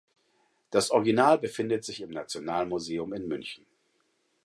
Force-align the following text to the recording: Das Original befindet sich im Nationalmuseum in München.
Das 0.71 0.89
Original 0.89 1.37
befindet 1.37 1.83
sich 1.85 2.01
im 2.01 2.09
Nationalmuseum 2.09 3.13
in 3.13 3.27
München. 3.27 3.67